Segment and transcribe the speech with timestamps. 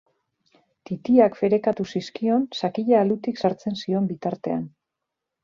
[0.89, 4.67] Titiak ferekatu zizkion sakila alutik sartzen zion bitartean.